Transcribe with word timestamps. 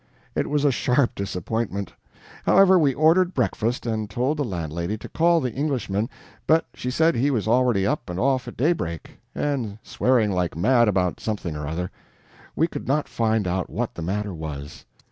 It 0.33 0.49
was 0.49 0.65
a 0.65 0.71
sharp 0.71 1.13
disappointment. 1.13 1.93
However, 2.43 2.79
we 2.79 2.95
ordered 2.95 3.35
breakfast 3.35 3.85
and 3.85 4.09
told 4.09 4.37
the 4.37 4.43
landlady 4.43 4.97
to 4.97 5.07
call 5.07 5.39
the 5.39 5.53
Englishman, 5.53 6.09
but 6.47 6.65
she 6.73 6.89
said 6.89 7.13
he 7.13 7.29
was 7.29 7.47
already 7.47 7.85
up 7.85 8.09
and 8.09 8.19
off 8.19 8.47
at 8.47 8.57
daybreak 8.57 9.19
and 9.35 9.77
swearing 9.83 10.31
like 10.31 10.57
mad 10.57 10.87
about 10.87 11.19
something 11.19 11.55
or 11.55 11.67
other. 11.67 11.91
We 12.55 12.65
could 12.65 12.87
not 12.87 13.07
find 13.07 13.47
out 13.47 13.69
what 13.69 13.93
the 13.93 14.01
matter 14.01 14.33
was. 14.33 14.85